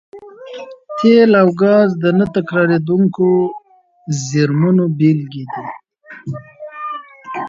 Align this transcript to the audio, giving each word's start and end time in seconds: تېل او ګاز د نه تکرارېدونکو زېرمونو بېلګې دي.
تېل 0.97 1.31
او 1.41 1.49
ګاز 1.61 1.89
د 2.01 2.05
نه 2.17 2.25
تکرارېدونکو 2.35 3.27
زېرمونو 4.27 4.83
بېلګې 4.97 5.43
دي. 5.53 5.65